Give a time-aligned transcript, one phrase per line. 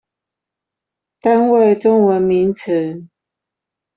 [1.19, 3.07] 單位中文名詞